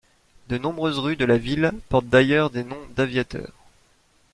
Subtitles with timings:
[0.49, 3.53] De nombreuses rues de la ville portent d'ailleurs des noms d'aviateurs.